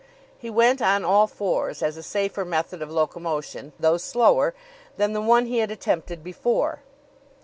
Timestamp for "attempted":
5.69-6.23